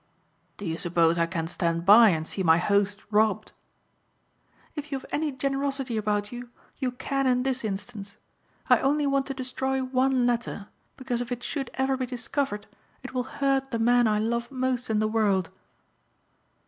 [0.57, 3.51] "Do you suppose I can stand by and see my host robbed?"
[4.75, 8.17] "If you have any generosity about you you can in this instance.
[8.67, 12.65] I only want to destroy one letter because if it should ever be discovered
[13.03, 15.51] it will hurt the man I love most in the world."